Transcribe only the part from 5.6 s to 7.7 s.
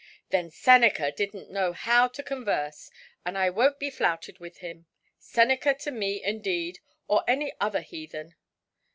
to me, indeed, or any